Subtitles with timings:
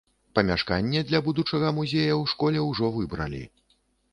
[0.37, 3.43] Памяшканне для будучага музея ў школе ўжо выбралі.